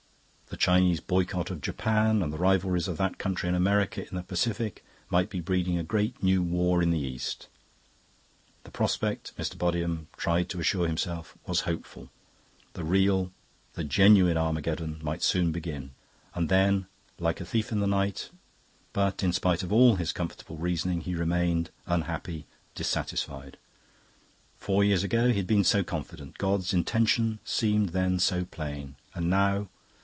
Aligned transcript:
The 0.47 0.57
Chinese 0.57 0.99
boycott 0.99 1.49
of 1.49 1.61
Japan, 1.61 2.21
and 2.21 2.31
the 2.31 2.37
rivalries 2.37 2.89
of 2.89 2.97
that 2.97 3.17
country 3.17 3.47
and 3.47 3.55
America 3.55 4.05
in 4.05 4.17
the 4.17 4.21
Pacific, 4.21 4.83
might 5.09 5.29
be 5.29 5.39
breeding 5.39 5.77
a 5.77 5.81
great 5.83 6.21
new 6.21 6.43
war 6.43 6.83
in 6.83 6.91
the 6.91 6.99
East. 6.99 7.47
The 8.65 8.69
prospect, 8.69 9.31
Mr. 9.37 9.55
Bodiham 9.57 10.07
tried 10.17 10.49
to 10.49 10.59
assure 10.59 10.87
himself, 10.87 11.37
was 11.47 11.61
hopeful; 11.61 12.09
the 12.73 12.83
real, 12.83 13.31
the 13.75 13.85
genuine 13.85 14.35
Armageddon 14.37 14.99
might 15.01 15.23
soon 15.23 15.53
begin, 15.53 15.91
and 16.35 16.49
then, 16.49 16.85
like 17.17 17.39
a 17.39 17.45
thief 17.45 17.71
in 17.71 17.79
the 17.79 17.87
night...But, 17.87 19.23
in 19.23 19.31
spite 19.31 19.63
of 19.63 19.71
all 19.71 19.95
his 19.95 20.11
comfortable 20.11 20.57
reasoning, 20.57 20.99
he 20.99 21.15
remained 21.15 21.69
unhappy, 21.85 22.45
dissatisfied. 22.75 23.55
Four 24.57 24.83
years 24.83 25.01
ago 25.05 25.29
he 25.29 25.35
had 25.37 25.47
been 25.47 25.63
so 25.63 25.81
confident; 25.81 26.37
God's 26.37 26.73
intention 26.73 27.39
seemed 27.45 27.89
then 27.95 28.19
so 28.19 28.43
plain. 28.43 28.95
And 29.15 29.29
now? 29.29 29.69